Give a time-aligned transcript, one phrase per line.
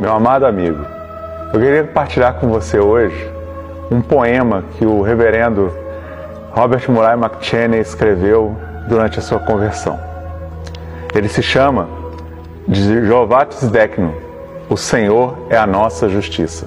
[0.00, 0.82] meu amado amigo,
[1.52, 3.30] eu queria compartilhar com você hoje
[3.90, 5.70] um poema que o reverendo
[6.52, 8.56] Robert Murray McChesney escreveu
[8.88, 10.00] durante a sua conversão.
[11.14, 11.86] Ele se chama
[12.66, 14.14] de Jeová Tzedekno,
[14.70, 16.66] o Senhor é a nossa justiça.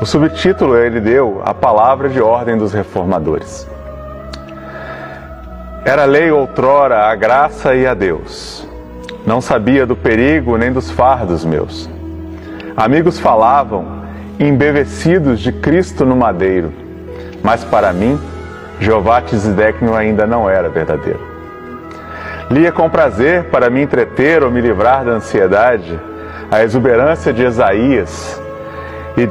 [0.00, 3.68] O subtítulo ele deu a palavra de ordem dos reformadores.
[5.84, 8.64] Era lei outrora a graça e a Deus.
[9.26, 11.95] Não sabia do perigo nem dos fardos meus.
[12.76, 13.86] Amigos falavam,
[14.38, 16.70] embevecidos de Cristo no madeiro,
[17.42, 18.20] mas para mim,
[18.78, 21.20] Jeová Tzedekno ainda não era verdadeiro.
[22.50, 25.98] Lia com prazer para me entreter ou me livrar da ansiedade,
[26.50, 28.38] a exuberância de Isaías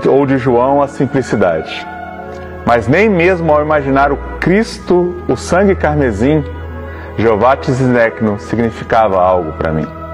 [0.10, 1.86] ou de João a simplicidade.
[2.66, 6.44] Mas nem mesmo ao imaginar o Cristo, o sangue carmesim,
[7.16, 10.05] Jeová Tzedekno significava algo para mim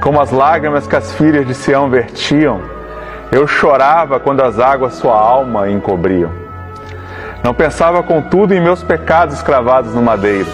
[0.00, 2.60] como as lágrimas que as filhas de Sião vertiam,
[3.30, 6.30] eu chorava quando as águas sua alma encobriam.
[7.44, 10.48] Não pensava, contudo, em meus pecados cravados no madeiro.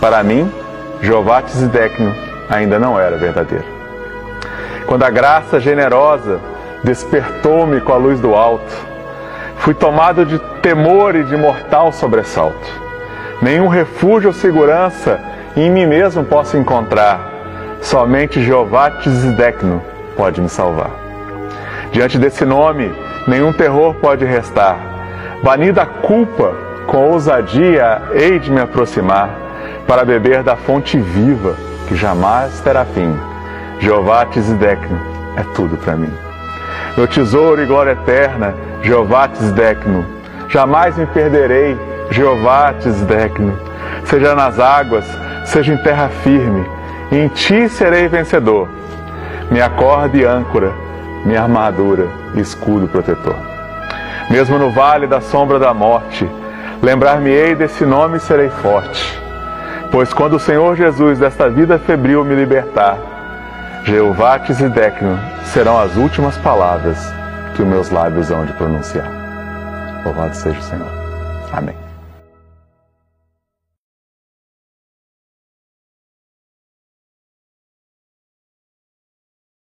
[0.00, 0.52] Para mim,
[1.00, 2.14] Jeová Tzedekno
[2.50, 3.64] ainda não era verdadeiro.
[4.86, 6.40] Quando a graça generosa
[6.82, 8.74] despertou-me com a luz do alto,
[9.58, 12.88] fui tomado de temor e de mortal sobressalto.
[13.40, 15.20] Nenhum refúgio ou segurança
[15.56, 17.37] em mim mesmo posso encontrar
[17.80, 19.82] Somente Jeová Tzedekno
[20.16, 20.90] pode me salvar.
[21.92, 22.92] Diante desse nome,
[23.26, 24.76] nenhum terror pode restar.
[25.42, 26.54] Banida a culpa,
[26.86, 29.30] com ousadia hei de me aproximar,
[29.86, 31.54] para beber da fonte viva,
[31.86, 33.16] que jamais terá fim.
[33.80, 35.00] Jeová Tzedekno
[35.36, 36.12] é tudo para mim.
[36.96, 40.04] Meu tesouro e glória eterna, Jeová Tzedekno.
[40.48, 41.78] Jamais me perderei,
[42.10, 43.56] Jeová Tzedekno.
[44.04, 45.04] Seja nas águas,
[45.44, 46.66] seja em terra firme,
[47.10, 48.68] em ti serei vencedor.
[49.50, 50.72] Minha corda e âncora,
[51.24, 53.36] minha armadura escudo protetor.
[54.30, 56.28] Mesmo no vale da sombra da morte,
[56.82, 59.18] lembrar-me-ei desse nome e serei forte.
[59.90, 62.98] Pois quando o Senhor Jesus desta vida febril me libertar,
[63.84, 66.98] Jeová Tzedekno serão as últimas palavras
[67.56, 69.10] que os meus lábios hão de pronunciar.
[70.04, 70.90] Louvado seja o Senhor.
[71.52, 71.87] Amém.